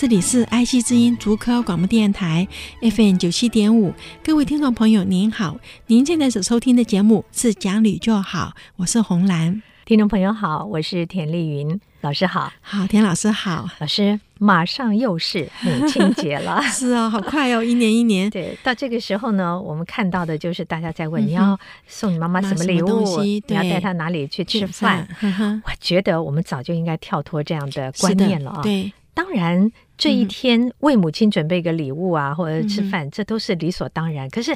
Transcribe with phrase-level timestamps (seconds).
[0.00, 2.48] 这里是爱惜之音竹科广播电台
[2.80, 3.92] FM 九七点五，
[4.24, 9.60] 各位听众朋友您好，您现在所收听的节目是《讲理就好》，我是红兰。
[9.84, 18.30] 听众朋友好，我是田丽云老师好，好，田老师好，老师马上又是母亲节了， 是哦，好快哦，一年一年。
[18.30, 25.06] 对，到这个时候呢，我们看到的就是大家在问、嗯、你要送你妈妈什么礼物，么你要带她哪里去吃饭？
[25.66, 28.62] 我觉得我们早就应该跳脱这样的观念了啊。
[28.62, 29.70] 对，当然。
[30.00, 34.28] 这一天为母亲准备个礼物啊，或者吃饭，这都是理所当然。
[34.28, 34.52] 可是。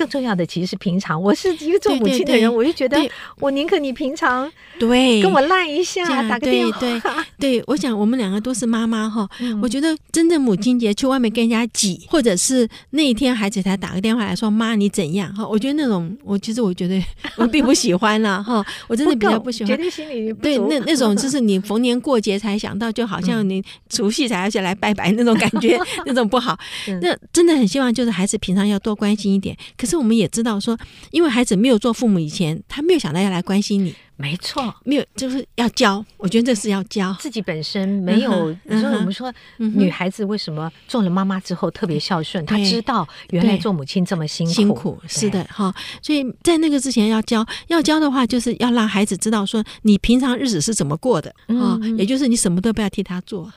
[0.00, 2.96] 更重要的其实是平常，我是一个做母亲的人，对对对，我就觉得
[3.38, 6.78] 我宁可你平常对跟我赖一下，打个电话。
[6.80, 7.12] 对对，
[7.60, 9.28] 对，我想我们两个都是妈妈哈，
[9.60, 16.98] 我觉得真正母亲节去外面跟人家挤，或者是那一天孩子才打个电话来说妈你怎样哈，我觉得那种我其实我觉得
[17.36, 19.68] 我并不喜欢了哈，我真的比较不喜欢。
[19.68, 26.58] 绝对心里对那那种就 是你逢年过节才想到，就好像你除夕才要下来拜拜那种感觉，那种不好。
[27.02, 29.54] 那真的很希望就是孩子平常要多关心一点。
[29.76, 30.78] 可是我们也知道说，
[31.10, 33.94] 因为孩子没有做父母以前，他没有想到要来关心你。
[34.16, 36.04] 没错，没有就是要教。
[36.18, 38.54] 我觉得这是要教自己本身没有。
[38.64, 42.44] 你说我们说女孩子为什么做了妈妈之后特别孝顺？
[42.44, 44.52] 她知道原来做母亲这么辛苦。
[44.52, 45.74] 辛苦是的哈。
[46.02, 53.50] 所以在那个之前要教，要教的话就是要让孩子知道说你平常日子是怎么过的啊，也就是你什么都不要替他做，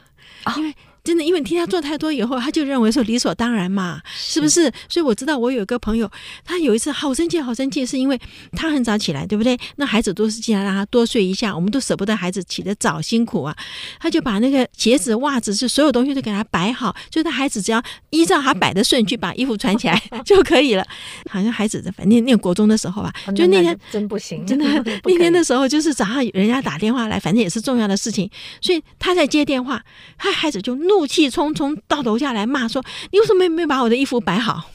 [0.56, 0.74] 因为。
[1.04, 4.72] 真的，因为你替他做太多以后，他就认为说理所当然嘛，是不是？
[4.88, 6.10] 所以我知道我有一个朋友，
[6.46, 8.18] 他有一次好生气，好生气，是因为
[8.54, 9.58] 他很早起来，对不对？
[9.76, 13.54] 那孩子都是尽量让他多睡一下，我们都舍不得孩子起得早，辛苦啊。
[14.00, 20.86] 他就把那个鞋子、袜子，是所有东西都给他摆好，就他孩子只要依照他摆的顺序把衣服穿起来 就可以了。
[21.30, 24.66] 好像孩子反正念国中的时候吧，就那天真不行，真的
[25.04, 28.30] 那天的时候就是早上人家打电话来，反正也是重要的事情，
[28.62, 29.84] 所以他在接电话，
[30.18, 30.93] 他孩子就怒。
[30.94, 34.70] 怒气冲冲到楼下来骂说：“你为什么没没把我的衣服摆好？”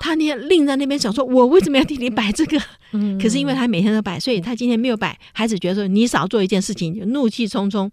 [0.00, 2.60] 他那另在那边想说：“我为什么要替你摆这个？”
[3.20, 5.18] 可是因为他每天都摆，所以他今天没有摆。
[5.32, 7.90] 孩子觉得说：“你少做一件事情，就怒气冲冲。”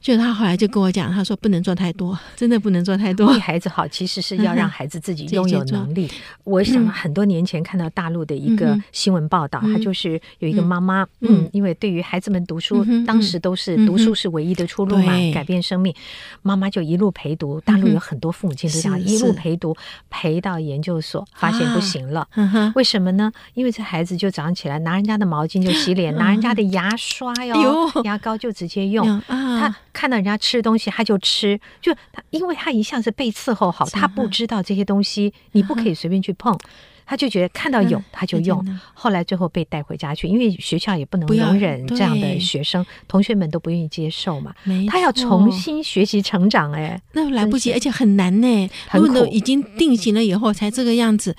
[0.00, 3.26] 就他后来就跟我讲，他说不能做太多， 真的不能做太多。
[3.32, 6.08] 对孩子好，其实是要让孩子自己拥 有能力。
[6.44, 15.92] 我想很多年前看到大陆的一个新闻报道，他就是有一个妈妈，嗯，因为对于孩子们读书，当时都是读书是唯一的出路嘛，改变生命，
[16.42, 17.60] 妈妈就一路陪读。
[17.62, 19.76] 大陆有很多父母亲都这样一路陪读，
[20.08, 22.28] 陪到研究所，发现不行了。
[22.76, 23.32] 为什么呢？
[23.54, 29.74] 因为这孩子就早上起来拿人家的毛巾就洗脸， 拿人家的牙刷哟，牙膏就直接用，他。
[29.92, 36.56] 看到人家吃东西，他就吃，就他，因为他一向是被伺候好，他不知道这些东西你不可以随便去碰，
[37.04, 38.64] 他就觉得看到有他就用。
[38.94, 44.54] 后来最后被带回家去，因为学校也不能容忍这样的学生，同学们都不愿意接受嘛。
[44.88, 48.70] 他要重新学习成长，哎，那来不及，而且很难呢。
[48.86, 51.34] 他们都已经定型了以后才这个样子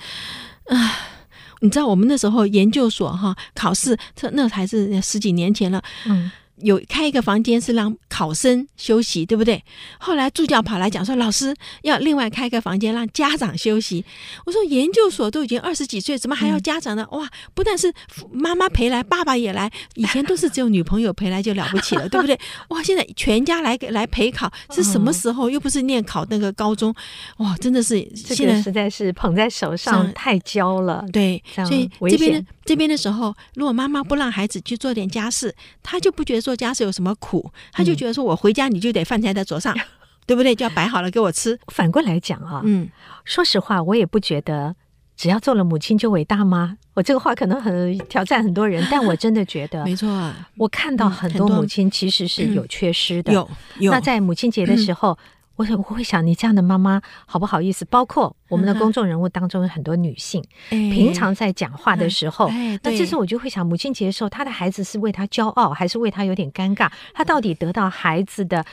[0.68, 1.16] 啊！
[1.60, 6.30] 你知道我们那时候研究所哈考试，这那才是十几年前了，嗯。
[6.62, 9.62] 有开一个房间是让考生休息，对不对？
[9.98, 14.04] 后来助教跑来讲说，老师要另外开一个房间让家长休息。
[14.46, 17.06] 我说研究所都已经二十几岁，怎么还要家长呢？
[17.12, 17.92] 哇，不但是
[18.32, 19.70] 妈妈陪来，爸爸也来。
[19.94, 22.38] 以前都是只有女朋友陪来就了不起了，对不对？
[22.68, 25.50] 哇，现在全家来来陪考，是什么时候？
[25.50, 26.94] 又不是念考那个高中，
[27.38, 31.04] 哇，真的是现在实在是捧在手上太娇了。
[31.12, 32.46] 对，所以这边呢。
[32.70, 39.82] 这边的时候，如果妈妈不让孩子去做点家事，他就不觉得做家事有什么苦，他就觉得说我回家你就得饭菜在桌上，嗯、
[40.24, 40.54] 对不对？
[40.54, 41.58] 就要摆好了给我吃。
[41.66, 42.88] 反过来讲啊，嗯，
[43.24, 44.76] 说实话，我也不觉得
[45.16, 46.78] 只要做了母亲就伟大吗？
[46.94, 50.48] 我这个话可能很挑战很多人， 但我真的觉得没错啊。
[50.56, 53.50] 我看到很多母亲其实是有缺失的，嗯、有
[53.80, 53.90] 有。
[53.90, 55.10] 那在母亲节的时候。
[55.10, 55.18] 嗯
[55.60, 57.84] 我我会想，你这样的妈妈好不好意思？
[57.84, 62.48] 包括我们的公众人物当中有很多女性，平常在讲话的时候，
[62.82, 66.90] 那这时候我就会想，母亲节的时候，她的孩子是为她骄傲，还是为她有点尴尬？
[67.12, 68.64] 她到底得到孩子的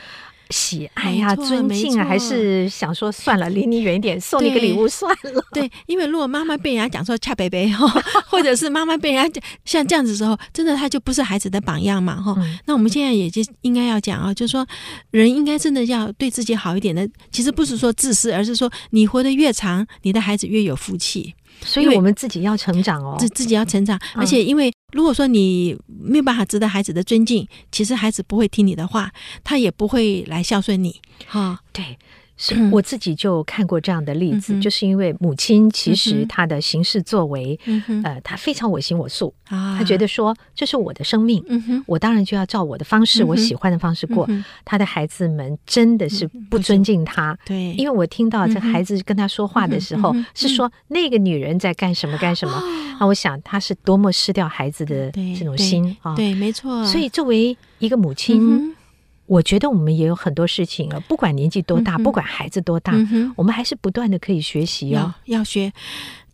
[0.50, 5.44] 喜爱呀、尊敬啊，还是想说算了，离你远一点，送你个礼物算了？
[5.52, 7.86] 对，因为如果妈妈被人家讲说恰北北哈，
[8.26, 12.36] 或者是妈妈被人家讲像这样子的时候，真的他就不是孩子的榜样嘛哈。
[12.66, 14.66] 那我们现在也就应该要讲啊，就是说
[15.10, 17.08] 人应该真的要对自己好一点的。
[17.30, 21.34] 其实不是说自私，而是说你活得越长，你的孩子越有福气。
[21.60, 29.12] 所以我们自己要成长哦，自自己要成长，而且因为如果说你没有办法值得孩子的尊敬，其实孩子不会听你的话，
[29.44, 31.00] 他也不会来孝顺你。
[31.26, 31.98] 哈，对。
[32.38, 44.24] 是我自己就看过这样的例子，嗯、就是因为母亲其实她的行事作为，嗯、呃，她非常我行我素，啊、她觉得说这是我的生命，嗯、我当然就要照我的方式，嗯、我喜欢的方式过。
[44.28, 47.36] 嗯、她的孩子们真的是不尊敬她，
[47.76, 52.62] 因为我听到这孩子跟她说话的时候，嗯、是说那个女人在干什么干什么，
[53.00, 56.86] 那、哦、我想她是多么失掉孩子的这种心啊，对，没错。
[56.86, 58.74] 所以作为一个母亲。
[59.28, 65.70] 嗯我觉得我们也有很多事情啊，不管年纪多大，嗯、不管孩子多大，嗯、我们还是不断的可以学习哦，要学。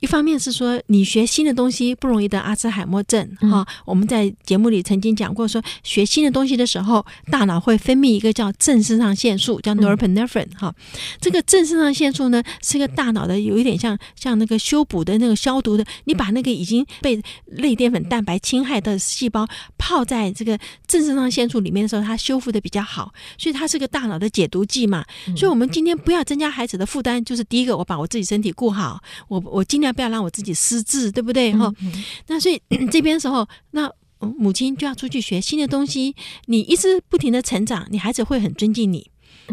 [0.05, 3.67] 一方面是说，你学新的东西不容易得阿兹海默症哈。
[3.87, 10.75] 我们在节目里曾经讲过说，说学新的东西的时候，大脑会分泌一个叫正肾上腺素，叫 norepinephrine 哈、嗯。
[11.23, 15.83] 这个正肾上腺素呢，是一个大脑的有一点像像那个修补的那个消毒的。
[16.05, 19.49] 你把那个已经被类淀粉蛋白侵害的细胞
[19.79, 23.11] 泡在这个正肾上腺素里面的时候，它修复的比较好。
[23.39, 25.03] 所以它是个大脑的解毒剂嘛。
[25.35, 29.94] 所以我们今天不要增加孩子的负担，就是第一个，我把我自己身体顾好，我我尽量。
[29.95, 31.55] 不要让我自己失智，对不对？
[31.55, 32.61] 哈、嗯，那所以
[32.93, 36.15] 这边时候，那母亲就要出去学新的东西。
[36.47, 39.11] 你一直不停的成长，你孩子会很尊敬你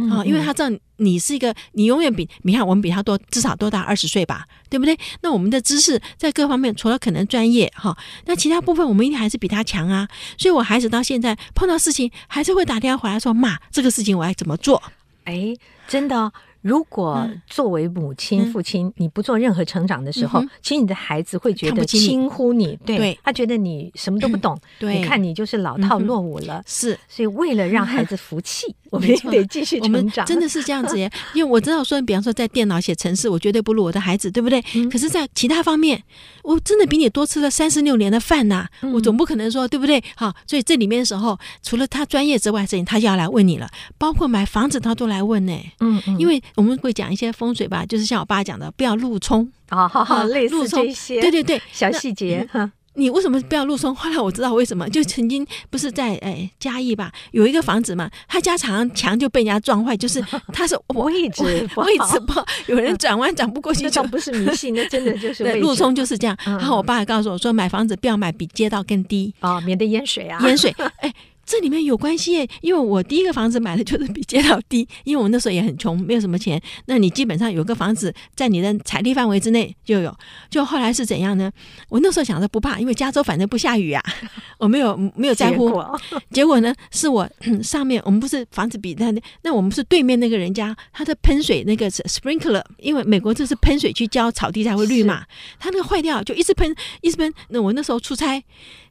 [0.09, 4.97] 啊，因为他知道你是一个，你永远比你看我们比他多，至少多大二十岁吧，对不对？
[5.21, 10.07] 那我们的知识在各方面，除了可能专业哈，那其他部分我们一定还是比他强啊。
[10.37, 14.81] 所以我孩子到现在碰到事情，还是会打电话回来说：“妈，这个事情我要怎么做？”
[15.25, 15.53] 哎，
[15.87, 16.31] 真的、哦。
[16.61, 26.63] 如果作为母亲、父亲，你不做任何成长的时候，其实你的孩子会觉得轻忽你，对，他觉得你什么都不懂，对，你看你就是老套落伍了。
[26.67, 30.25] 是，所以为了让孩子服气， 我们也得继续成长。
[30.25, 34.61] 真的是这样子耶，因为我知道说，比方说在电脑写程式，我绝对不如我的孩子，对不对？
[34.91, 36.03] 可是，在其他方面，
[36.43, 40.03] 我真的比你多吃了三十六年的饭呐，我总不可能说，对不对？
[40.15, 43.67] 好，所以这里面的时候，除了他专业之外的事情，他就要来问你了，
[43.97, 45.53] 包括买房子，他都来问呢。
[45.79, 46.39] 嗯嗯，因为。
[46.55, 52.71] 我们会讲一些风水吧，就是像我爸讲的，不要路冲啊，好 好类似这些，对对对，小细节哈。
[52.95, 53.95] 你为什么不要路冲？
[53.95, 60.21] 后来我知道为什么，就曾经不是在哎嘉义吧，有一个房子嘛，他家常常墙就被人家撞坏，就是
[60.51, 61.41] 他是位置
[61.77, 66.37] 位置不好，有人转弯转不过去，这不是迷信，那真的就是路冲就是这样。
[66.43, 71.13] 然后我爸告诉我说，买房子不要买比街道更低啊，免得淹水啊，淹水哎。
[71.51, 76.61] 这里面有关系，因为我第一个房子买的就是比街道低， 因为我那时候也很穷，没有什么钱。
[76.85, 80.15] 那你基本上有个房子在你的财力范围之内就有。
[80.49, 81.51] 就后来是怎样呢？
[81.89, 84.01] 我那时候想着不怕，因为加州反正不下雨啊，
[84.59, 85.67] 我没有没有在乎。
[85.67, 86.01] 结果，
[86.31, 87.29] 结果呢，是我
[87.61, 95.25] 上面我们不是房子比那那我们是对面那个人家他的喷水那个 sprinkler，因为美国这是喷水去浇草地才会绿嘛，
[95.59, 97.33] 他那个坏掉就一直喷一直喷。
[97.49, 98.41] 那我那时候出差。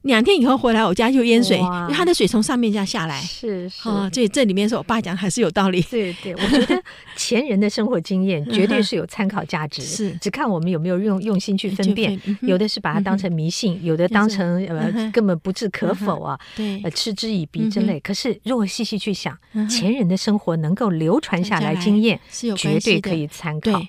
[0.03, 3.21] 两天以后回来，我家就淹水，因为它的水从上面这样下来。
[3.21, 5.83] 是是，啊，所以这里面是我爸讲还是有道理。
[5.83, 6.83] 对对，我觉得
[7.17, 9.83] 前人的生活经验绝对是有参考价值。
[9.83, 12.19] 是，只看我们有没有用用心去分辨。
[12.43, 18.01] 有的是把它当成迷信，有的当成呃根本不置可否啊，对，呃嗤之以鼻之类。
[18.01, 19.37] 可是如果细细去想，
[19.69, 23.73] 前人的生活能够流传下来经验，是有绝对可以参考。
[23.73, 23.89] 对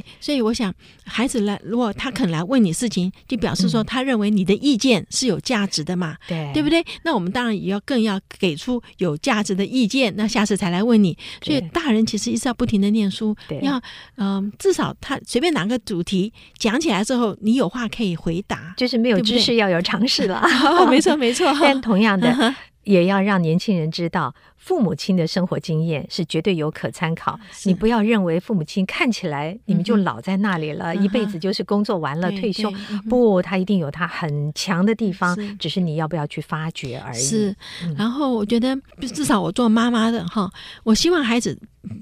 [0.00, 6.84] 对，所以我想孩子来，如果他肯来问你事情，就表示说他认为你的意见是有价值的嘛，对对不对？
[7.04, 11.16] 那我们当然也要更要给出有价值的意见，那下次才来问你。
[11.42, 13.76] 所以大人其实一直要不停的念书，对要
[14.16, 20.42] 嗯、呃，至少他随便哪个主题讲起来之后，你有话可以回答，就是没有知识要有常识了。
[20.88, 22.54] 没 错没错， 但同样的。
[22.84, 22.92] Uh.
[22.92, 27.38] 也要让年轻人知道，父母亲的生活经验是绝对有可参考。
[27.64, 32.72] 你不要认为父母亲看起来你们就老在那里了，嗯、一辈子就是工作完了、嗯、退休。
[33.08, 37.18] 不，他一定有他很强的地方，是只是你要不要去发掘而已。
[37.18, 37.54] 是，
[37.96, 38.76] 然后我觉得，
[39.14, 40.50] 至少我做妈妈的哈，
[40.82, 41.56] 我希望孩子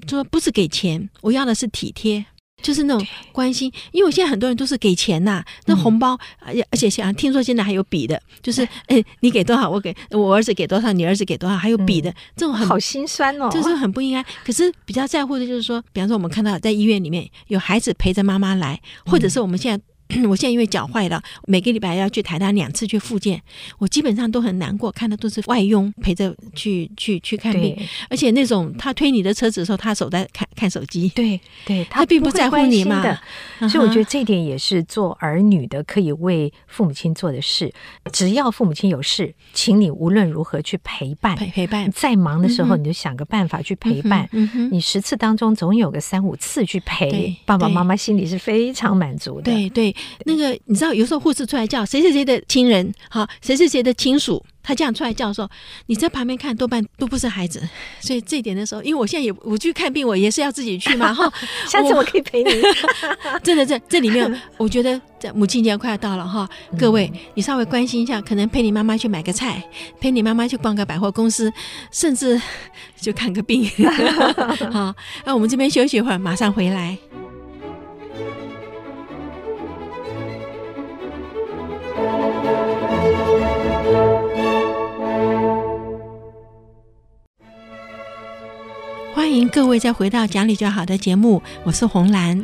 [0.07, 2.25] 说不是给钱，我要的是体贴。
[2.61, 14.23] 就是那种关心，因为我现在很多人都是给钱呐、啊，那红包，而且而且像听说现在还有比的，就是哎，你给多少，我给我儿子给多少，你儿子给多少，还有比的，这种很好心酸哦，就是很不应该。
[14.45, 19.83] 可是比较在乎的就是说，比方说我们看到在医院里面有孩子陪着妈妈来，或者是我们现在。
[20.29, 23.41] 我现在因为脚坏了，每个礼拜要去台大两次去复健，
[23.77, 27.77] 我基本上都很难过，看的都是外佣陪着去去去看病，
[28.09, 33.01] 而且那种他推你的车子的时候，他手在看看手机，对对，他并不在乎你嘛。
[33.69, 37.71] 所以我觉得这点也是做儿女的可以为父母亲做的事。
[38.11, 41.91] 只要父母亲有事，请你无论如何去陪伴陪陪伴。
[41.91, 44.27] 再忙的时候，你就想个办法去陪伴。
[44.31, 49.51] 嗯哼，你十次当中总有个三五次去陪爸爸妈妈，心里是非常满足的。
[49.51, 49.95] 对对。
[50.25, 54.43] 那个你知道，有时候护士出来叫谁谁谁的亲人，好，谁谁谁的亲属。
[54.63, 55.49] 他这样出来叫的时候，
[55.87, 57.67] 你在旁边看，多半都不是孩子。
[57.99, 61.11] 所以这一点的时候，因为我现在也我去看病，我也是要自己去嘛。
[61.11, 61.27] 哈，
[61.67, 62.51] 下次我可以陪你。
[63.41, 69.63] 真的，这这里面，我觉得在母亲节快要到了哈，各位，你稍微关心一下，可能陪你妈妈去买个菜，
[69.99, 71.51] 陪你妈妈去逛个百货公司，
[71.91, 72.39] 甚至
[72.95, 73.67] 就看个病。
[74.71, 74.93] 好，
[75.25, 76.95] 那我们这边休息一会儿，马上回来。
[89.51, 92.41] 各位再回到讲理就好的节目，我是红兰。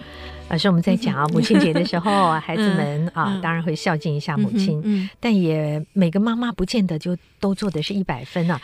[0.50, 8.60] 老师，我们在讲啊，母亲节的时候， 孩子们啊，当然会孝敬一下母亲，但也每个妈妈不见得就都做的是一百分啊。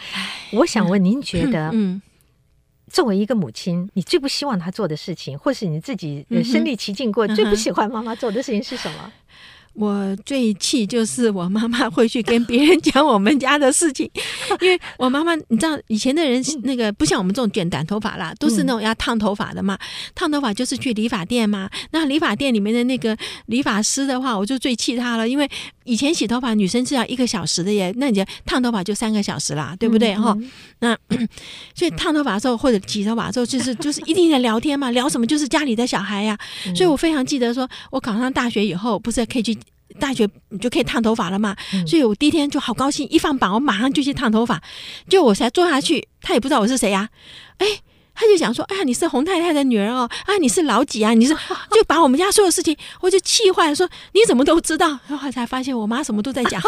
[0.52, 1.74] 我想问您，觉得，
[2.92, 9.12] 作为一个母亲，你最不希望她做的事情，或是你自己身历其境过，最不喜欢妈妈做的事情是什么？
[9.74, 14.10] 我最气就是我妈妈会去跟别人讲我们家的事情，
[14.62, 19.78] 因为我妈妈，你知道以前的人那个不像我们这种卷短头发啦，都是那种要烫头发的嘛。
[20.14, 21.70] 烫头发就是去理发店嘛。
[21.92, 25.50] 那理发店里面的那个理发师的话，我就最气他了，因为
[25.84, 30.16] 以前洗头发女生是要一个小时的耶，那你就烫头发就三个小时啦，对不对？
[30.16, 30.38] 哈，
[30.80, 30.98] 那
[31.76, 36.38] 所以烫头发的时候或者洗头发的时候，就是就是一定在聊天嘛，聊什么就是家里的小孩呀。
[36.76, 39.58] 所以我非常记得说，我考上大学以后，不是可以去。
[40.00, 44.60] 大学你就可以烫头发了嘛，嗯、所以我第一天就好高兴，一放榜我马上就去烫头发，
[45.08, 47.10] 就我才坐下去，他也不知道我是谁呀、啊，
[47.60, 47.68] 哎，
[48.16, 51.14] 他就讲说，哎呀，你是洪太太的女儿哦，啊，你是老几啊？
[51.14, 51.34] 你是，
[51.72, 54.88] 就把我们家所有事情，我就气坏了，说你怎么都知道？
[55.08, 56.62] 然后才发现我妈什么都在讲，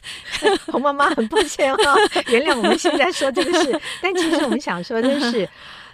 [0.70, 5.48] 洪妈妈很抱歉哈、哦，原谅我们现在说这个事，但其实我们想说的是。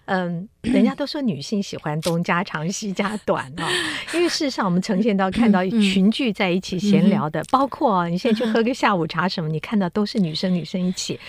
[0.09, 3.69] 嗯， 人家都说女性喜欢东家长西家短啊，
[4.15, 11.21] 因为事实上我们呈现到看到群聚在一起闲聊的，包括你现在去喝个下午茶什么，你看到都是女生女生一起，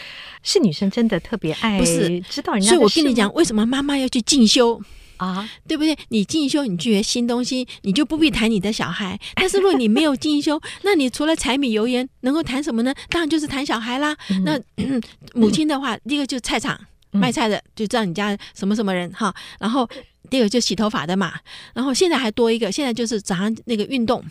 [0.43, 2.69] 是女生真的特别爱知道人家。
[2.69, 4.81] 所以我跟你讲，为什么妈妈要去进修
[5.17, 5.50] 啊？
[5.67, 5.98] 对不对？
[6.07, 9.19] 你进修，你去学新东西，你就不必谈你的小孩。
[9.36, 12.93] 但是如果你没有进修，那你除了柴米油盐，能够谈什么呢？
[13.09, 14.15] 当然就是谈小孩啦。
[14.45, 14.57] 那
[15.36, 16.79] 母亲的话，第一个就是菜场。
[17.12, 19.89] 卖菜的就知道你家什么什么人哈，然后
[20.30, 21.34] 第二个就洗头发的嘛，
[21.74, 24.24] 然后现在还多一个，现在就是早上那个运动，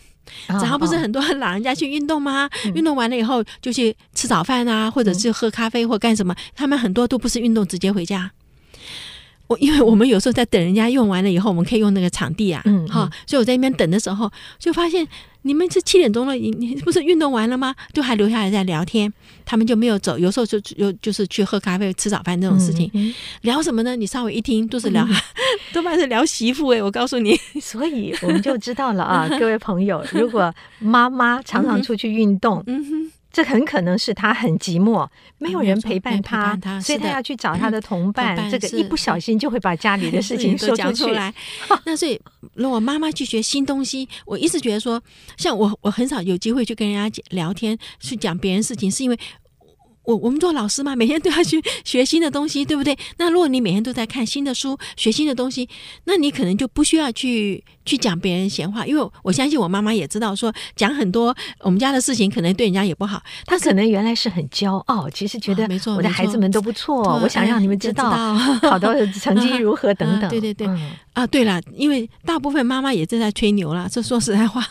[0.47, 2.49] 早上不是很多老人家去运动吗？
[2.75, 8.31] 运动完了以后就去吃早饭啊，或者是喝咖啡或干什么，他们很多都不是运动直接回家。
[9.49, 15.05] 我因为我们有时候在等人家用完了以后，我们可以用那个场地啊，嗯，哈，所以我在那边等的时候就发现。
[15.43, 17.73] 你们是七点钟了，你你不是运动完了吗？
[17.93, 19.11] 都还留下来在聊天，
[19.45, 20.19] 他们就没有走。
[20.19, 22.91] 有时候就就就是去喝咖啡、吃早饭这种事情，
[23.43, 23.95] 聊什么呢？
[23.95, 25.15] 你稍微一听都是聊，嗯、
[25.71, 33.11] 多半是聊媳妇哎，我告诉你， 所以我们就知道了啊， 各位朋友，如果妈妈常常出去运动，嗯哼。
[33.31, 35.07] 这很可能是他很寂寞，
[35.37, 38.49] 没有人陪伴他，所以他要去找他的同伴。
[38.49, 41.33] 这个一不小心就会把家里的事情说出来。
[41.85, 42.19] 那所以，
[42.55, 45.01] 如果妈妈去学新东西，我一直觉得说，
[45.37, 49.19] 像我，我很少有机会去跟人家聊天，去讲别人事情，是因为。
[50.03, 52.97] 我我们做老师嘛，每天都要去学新的东西，对不对？
[53.17, 55.69] 那如果你每天都在看新的书、学新的东西，
[56.05, 63.21] 那你可能就不需要去去讲别人闲话，因为我相信我妈妈也知道，说讲很多我们家的事情，可能对人家也不好。
[63.45, 68.09] 她可能原来是很骄傲，其实觉得没错，我的孩子们都不错，我想让你们知道
[68.61, 70.29] 考到的成绩如何等等。
[70.29, 70.67] 对对对。
[71.19, 73.89] 啊，对了，因为大部分妈妈也正在吹牛了。
[73.91, 74.65] 这 说实在话，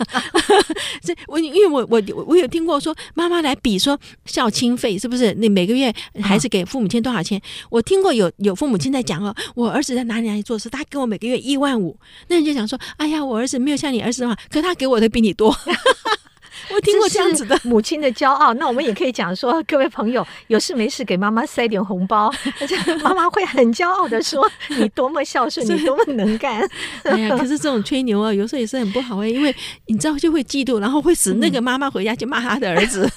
[1.05, 5.35] 这我因为我我我有听过说妈妈来比说孝亲费是不是？
[5.35, 7.38] 你每个月还是给父母亲多少钱？
[7.69, 11.95] 我听过有有父母亲在讲哦，我儿子在哪里哪里做事，他给我每个月一万五。
[12.28, 15.55] 那人就想说，哎呀，我儿子没有像你儿子的话，可他给我的比你多。
[16.75, 17.59] 我听过这样子的。
[17.65, 22.33] 母亲的骄傲，那我们也可以讲说， 各位朋友有事没事给妈妈塞点红包，
[23.03, 24.49] 妈妈会很骄傲的说
[24.79, 26.67] ：“你多么孝顺，你多么能干。”
[27.05, 29.55] 哎呀，可是这种吹牛啊，有时候也是很不好哎，因为
[29.87, 33.11] 你知道就会嫉妒，然后会使那个妈妈回家去骂她的儿子。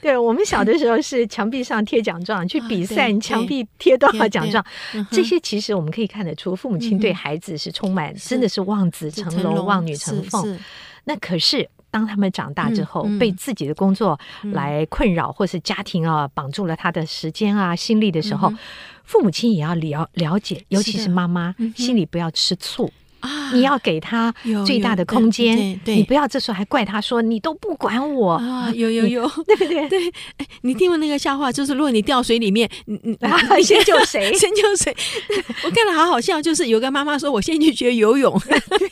[0.00, 4.64] 对，我们小的时候是墙壁上贴奖状，去比赛，墙壁贴多少奖状，
[5.10, 10.58] 这些其实我们可以看得出，父母亲对孩子是充满，真的是望子成龙、望女成凤。
[11.04, 11.68] 那可是。
[11.90, 14.18] 当他们长大之后，嗯嗯、被自己的工作
[14.52, 18.58] 来困扰，嗯、或是家庭啊绑住了他的时间啊、心力的时候，嗯、
[19.04, 22.84] 父母亲也要了了解，尤其是妈妈，的心里不要吃醋。
[23.20, 24.32] 啊你要给他
[24.64, 28.70] 最大的空间，你不要这时候还怪他说你都不管我啊！
[28.72, 29.88] 有有有，对不对？
[29.90, 31.52] 对，哎，你听过那个笑话？
[31.52, 33.18] 就是如果你掉水里面，你你
[33.56, 34.32] 你先救谁？
[34.38, 34.96] 先救谁？
[35.64, 38.40] 我看了好好笑，就是有个妈妈说：“我先去学游泳。”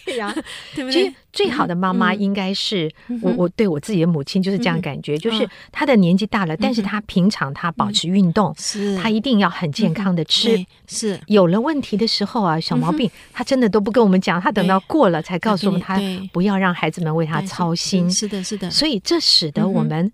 [0.04, 0.30] 对呀，
[0.74, 1.10] 对不对？
[1.32, 2.90] 最好的妈妈应该是
[3.22, 8.96] 我，我对我自己的母亲就是这样感觉，就是她的年纪大了，但是她平常她保持运动，是。
[8.96, 11.20] 她一定要很健康的吃，是。
[11.26, 16.00] 有了问题的时候啊，小毛病她真的都不跟我们讲，她等到过了才告诉我们，她
[16.32, 18.10] 不要让孩子们为她操心。
[18.10, 20.10] 是的，是的，所以这使得我们。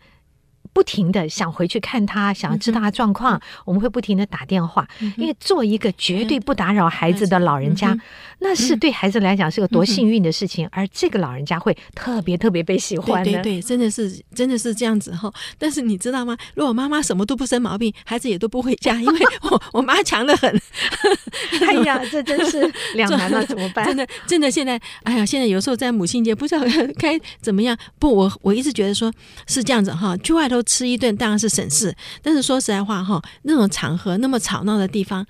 [0.74, 7.96] 不停的想回去看他，想要知道他状况，我们会不停的打电话，因为做一个绝对不打扰孩子的老人家，
[8.40, 13.22] 那是对孩子来讲是个多幸运的事情，而这个老人家会特别特别被喜欢。
[13.22, 15.32] 对对对，真的是真的是这样子哈。
[15.56, 16.36] 但是你知道吗？
[16.54, 20.60] 如果妈妈什么都不生毛病，孩子也都不回家，因为 我我妈强的很。
[21.64, 23.86] 哎呀，这真是两难了，怎么办？
[23.86, 26.64] 真的真的现在，哎呀，现在有时候在母亲节不知道
[26.98, 27.78] 该怎么样。
[28.00, 29.12] 不，我我一直觉得说
[29.46, 30.63] 是这样子哈，去外头。
[30.64, 35.24] 吃一顿当然是省事，但是说实在话哈，那种场合那么吵闹的地方，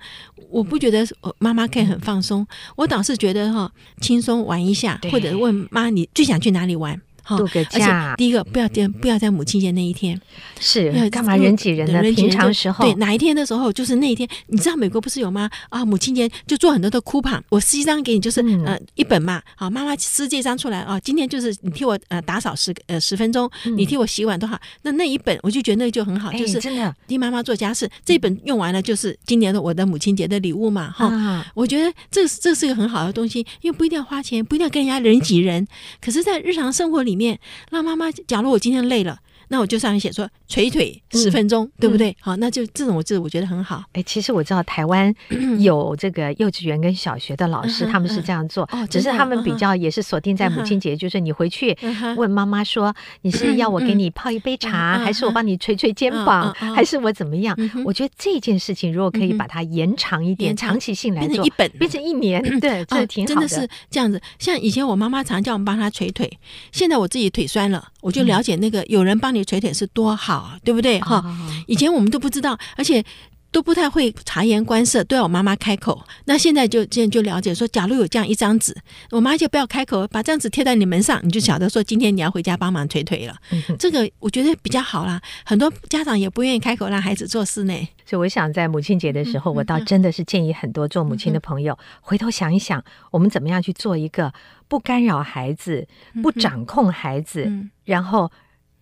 [0.49, 1.05] 我不觉得
[1.37, 6.99] 妈妈可以很放松，我倒是觉得哈，轻松玩一下，或者问妈你最想去哪里玩。
[7.27, 10.19] 度个假，第一个不要在不要在母亲节那一天，
[10.59, 12.01] 是干嘛人挤人呢？
[12.13, 14.27] 平常时候对哪一天的时候就是那一天。
[14.47, 15.49] 你知道美国不是有吗？
[15.69, 19.41] 啊，母亲节就做很多的 coupon，我撕一张给你，就是呃一本嘛。
[19.55, 24.59] 好，妈妈撕这张出来啊，今天就是你替我呃打扫十呃十分钟，你替我洗碗多好。
[24.83, 27.89] 那那一本我就觉得那个就很好，就是真的替妈妈做家事。
[28.03, 30.91] 这本用完了就是今年的我的母亲节的礼物嘛。
[30.91, 35.65] 哈，我觉得这这是一个很好的东西，因为不一定要花钱，不一定要跟人家人挤人，
[36.01, 37.39] 可是，在日常生活里面
[37.71, 37.95] 那妈。
[37.95, 39.17] 妈妈，假如我今天累了，
[39.47, 42.11] 那我就上面写说捶腿十分钟，嗯、对不对？
[42.11, 43.83] 嗯、好，那就这种我这我觉得很好。
[43.93, 45.13] 哎，其实我知道台湾
[45.59, 51.75] 有这个幼稚园跟小学的老师，嗯、他们是这样做，嗯、只是他们比较也是锁定在母亲节，嗯、就是你回去
[52.15, 57.55] 问妈妈说，嗯、你是要我给你泡一杯茶，嗯、还是我帮你捶捶肩膀，嗯、还是我怎么样？
[57.57, 63.35] 嗯、我觉得这件事情如果可以把它延长一点，嗯、长期性来做，变成一本，变成一年， 对，这挺好的。
[63.35, 64.21] 真的是这样子。
[64.39, 66.31] 像以前我妈妈常叫我们帮她捶腿，
[66.71, 70.99] 现在我自己腿酸了，我就了解那个有人帮你捶腿是多好，对不对？
[71.01, 71.23] 哈，
[71.67, 73.03] 以前我们都不知道，而且
[73.51, 76.03] 都不太会察言观色，都要我妈妈开口。
[76.25, 78.75] 那现在就现在就了解说，假如有这样一张纸，
[79.11, 83.35] 我妈就不要开口，把这张纸贴在你门上，你就晓得说今天你要回家帮忙捶腿了。
[83.79, 85.21] 这个我觉得比较好啦。
[85.45, 87.73] 很多家长也不愿意开口让孩子做事呢。
[88.05, 94.33] 所以我想在母亲节的时候，我倒真的是建议很多做母亲的朋友回头想一想，我们怎么样去做一个
[94.67, 95.87] 不干扰孩子、
[96.21, 97.49] 不掌控孩子，
[97.85, 98.29] 然后。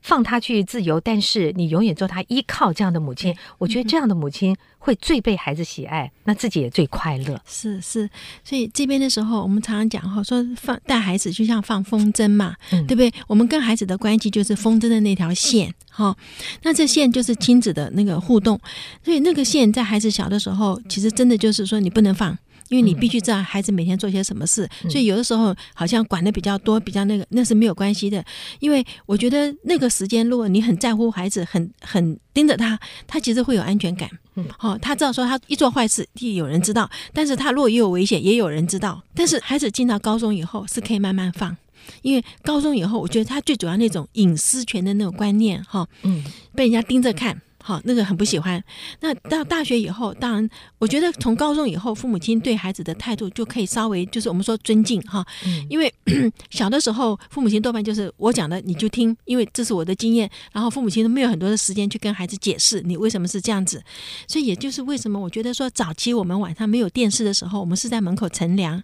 [0.04, 7.42] 放他去自由，但是你永远做他依靠这样的母亲，我觉得这样的母亲会最被孩子喜爱，那自己也最快乐。
[7.48, 8.10] 是是，
[8.44, 13.12] 所以这边的时候，我们常常讲哈，说放带孩子就像放风筝嘛，嗯、对不对？
[13.28, 16.16] 我们跟孩子的关系就是风筝的那条线，哈，
[16.64, 18.60] 那这线就是亲子的那个互动，
[19.04, 22.38] 所以那个线在孩子小的时候，其实真的就是说你不能放。
[22.74, 28.26] 因为你必须知道孩子每天做些什么事，所以有的时候好像管的比较多，比较那个，那是没有关系的。
[28.60, 34.10] 因为我觉得那个时间，如果你很在乎孩子，很很盯着他，他其实会有安全感。
[34.34, 36.04] 嗯，好，他知道说他一做坏事，
[36.36, 39.00] 有人知道；但是他如果也有危险，也有人知道。
[39.14, 41.56] 但是孩子进到高中以后，是可以慢慢放，
[42.02, 46.24] 因为高中以后，我觉得他最主要那种隐私权的那种观念，哈，嗯，
[46.56, 47.40] 被人家盯着看。
[47.66, 48.62] 好，那个很不喜欢。
[49.00, 50.50] 那到大学以后，当然，
[50.80, 55.26] 我觉得从高中以后，父母亲对孩子的态度就可以稍微，就是我们说尊敬哈。
[55.70, 55.92] 因为
[56.52, 60.30] 小的时候，父母亲多半就是我讲的你就听，因为这是我的经验。
[60.52, 63.82] 然后父母亲都没有很多的时间去跟孩子解释你为什么是这样子。
[64.28, 68.84] 所以也就是为什么我觉得说，早期我们晚上没有电视的时候，我们是在门口乘凉。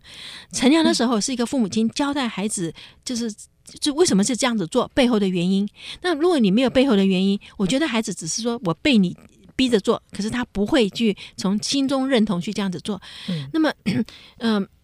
[0.53, 3.29] 乘凉的时候是一个父母亲交代孩子，就是。
[3.79, 5.67] 就为什么是这样子做背后的原因？
[6.01, 9.15] 那如果你没有背后的原因，我觉得孩子只是说我被你
[9.55, 13.01] 逼着做，可是他不会去从心中认同去这样子做。
[13.27, 13.73] 嗯，那么，
[14.39, 14.67] 嗯。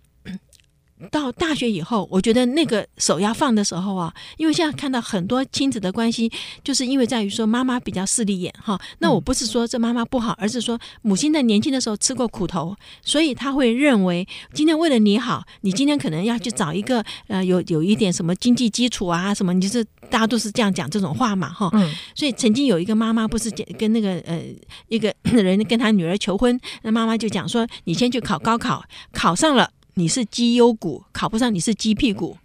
[1.12, 6.32] 到大学以后，我觉得那个手要放的时候啊，因为现在看到很多亲子的关系，
[6.64, 8.80] 就是因为在于说妈妈比较势利眼哈。
[9.00, 21.70] 那我不是说这妈妈不好，而是说母亲在年轻的时候吃过苦头，所以她会认为今天为了你好，你今天可能要去找一个呃有有一点什么经济基础啊什么，你就是大家都是这样讲这种话嘛哈。
[21.74, 21.94] 嗯。
[22.16, 24.42] 所以曾经有一个妈妈不是跟那个呃
[24.88, 28.82] 一个人跟他女儿求婚，那妈妈就讲说，你先去考高考，
[29.12, 29.70] 考上了。
[29.96, 32.38] 你是绩优股，考不上你是鸡屁股。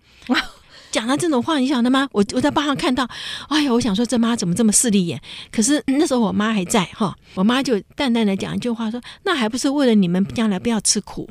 [0.91, 2.09] 讲了这种话，你晓得吗？
[2.11, 3.09] 我我在报上看到，
[3.49, 5.21] 哎呀，我想说这妈怎么这么势利眼？
[5.53, 11.31] 可是那时候我妈还在哈，我妈就淡淡的讲一句话说：“那还不是为了你们将来不要吃苦。”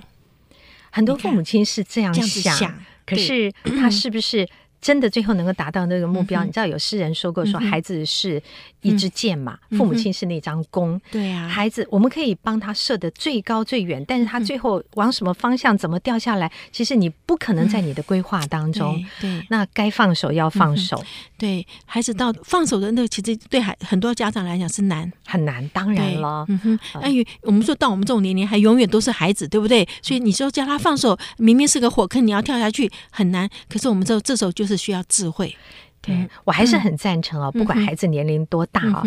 [0.92, 2.74] 很多父母亲是这样想，想
[3.06, 4.48] 可是他是不是？
[4.82, 8.42] 真的最后能够达到那个目标，你知道有诗人说过，说孩子是
[8.82, 11.00] 一支箭嘛，父母亲是那张弓。
[11.12, 19.04] 对啊，孩子我们可以帮他射得最高最远，但是他最后往什么方向怎么掉下来，其实你不可能在你的规划当中。
[19.20, 21.04] 对，那该放手要放手。
[21.38, 25.68] 对，孩子到放手的那个，其实对孩很多家长来讲是难，很难。
[25.70, 27.12] 当然了，嗯哼，哎，
[27.42, 29.88] 我们说到我们这种年龄，还永远都是孩子，对不对？
[30.02, 33.50] 所以你说叫他放手，明明是个火坑，你要跳下去很难。
[33.70, 35.56] 可是我们这这时候就是需要智慧。
[36.02, 39.04] 对，我还是很赞成哦，不管孩子年龄多大啊，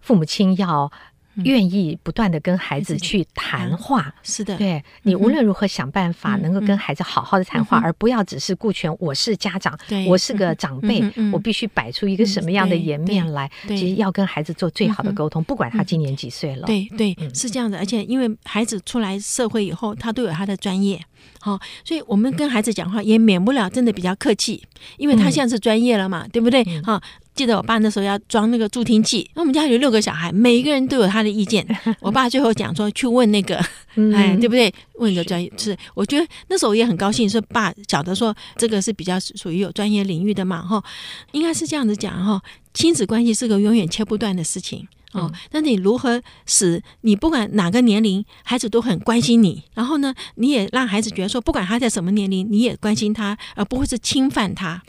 [0.00, 0.90] 父母亲要。
[1.36, 13.50] 愿意不断的跟孩子去谈话，是的，对，你无论如何想办法能够跟孩子好好的谈话，而不要只是顾全我是家长，我是个长辈，我必须摆出一个什么样的颜面来。
[13.66, 16.66] 其实要跟孩子做最好的沟通，不管他今年几岁了。
[16.66, 17.78] 对对，是这样的。
[17.78, 21.00] 而且因为孩子出来社会以后，他都有他的专业，
[21.40, 24.62] 好，所以我们跟孩子讲话也免不了真的比较客气，
[24.98, 26.62] 因为他现在是专业了嘛，对不对？
[26.82, 27.02] 哈。
[27.34, 31.66] 记得我爸那时候要装那个助听器，那我们家有六个小孩，每一个人都有他的意见。
[32.00, 33.56] 我爸最后讲说去问那个，
[34.14, 34.72] 哎，对不对？
[34.96, 40.82] 问一个专业是，我觉得那时候我也很高兴，是爸晓得说这个是比较属于有专业领域的嘛，哈，
[41.32, 42.40] 应该是这样子讲哈。
[42.74, 54.82] 亲子关系是个永远切不断的事情哦，那你如何使你不管哪个年龄，孩子都很关心你，然后呢，你也让孩子觉得说，不管他在什么年龄，你也关心他，而不会是侵犯他。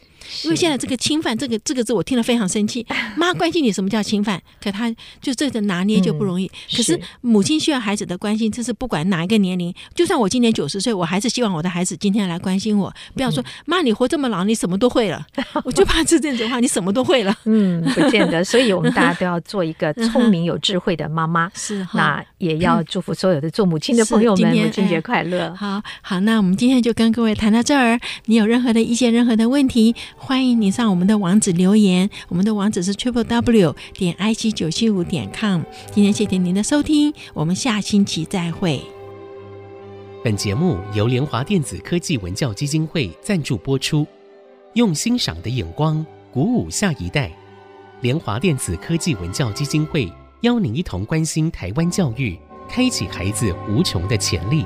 [0.43, 2.85] 因为现在这个侵犯这个这个字我听了非常生气。
[3.15, 4.41] 妈关心你什么叫侵犯？
[4.61, 4.89] 可他
[5.21, 6.49] 就这个拿捏就不容易。
[6.75, 9.73] 可是母亲需要孩子的关心，这是不管哪一个年龄。
[9.93, 12.93] 就算我今年九十岁，我还是希望我的孩子今天来关心我。
[13.13, 15.25] 不要说妈，你活这么老，你什么都会了。
[15.63, 17.35] 我就怕是这样子话，你什么都会了。
[17.45, 18.43] 嗯，不见得。
[18.43, 21.51] 所以我们大家 都要做一个聪明有智慧的妈妈。
[21.53, 25.53] 是，那也要祝福所有的做母亲的朋友们，母亲节快乐。
[25.55, 27.99] 好好，那我们今天就跟各位谈到这儿。
[28.25, 35.61] 你有任何的意见，任何的问题，欢迎你上我们的网址留言，我们的网址是 triple w 点 i c 九七五点 com。
[35.91, 38.81] 今天谢谢您的收听，我们下星期再会。
[40.23, 44.07] 本节目由联华电子科技文教基金会赞助播出，
[44.73, 47.31] 用欣赏的眼光鼓舞下一代。
[47.99, 52.37] 联华电子科技文教基金会邀您一同关心台湾教育，
[52.69, 54.65] 开启孩子无穷的潜力。